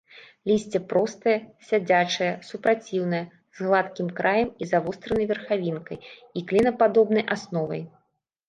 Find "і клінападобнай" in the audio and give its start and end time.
6.37-7.23